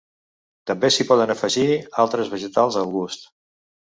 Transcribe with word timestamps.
També 0.69 0.89
s’hi 0.93 1.05
poden 1.09 1.33
afegir 1.33 1.67
altres 2.05 2.33
vegetals 2.33 2.79
al 2.81 2.89
gust. 2.95 3.29